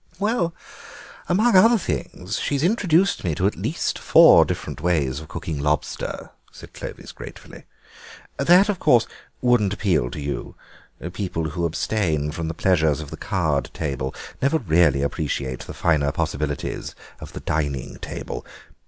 [0.17, 0.55] "Well,
[1.29, 6.31] among other things, she's introduced me to at least four different ways of cooking lobster,"
[6.51, 7.65] said Clovis gratefully.
[8.37, 9.05] "That, of course,
[9.41, 10.55] wouldn't appeal to you;
[11.13, 16.11] people who abstain from the pleasures of the card table never really appreciate the finer
[16.11, 18.43] possibilities of the dining table.